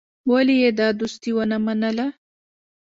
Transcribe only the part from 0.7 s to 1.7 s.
دا دوستي ونه